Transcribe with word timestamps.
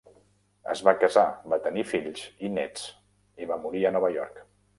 Es 0.75 0.79
va 0.87 0.93
casar, 1.03 1.25
va 1.53 1.59
tenir 1.67 1.83
fills 1.91 2.25
i 2.49 2.51
nets 2.57 2.87
i 3.45 3.51
va 3.53 3.61
morir 3.69 3.85
a 3.91 3.95
Nova 3.99 4.13
York. 4.19 4.43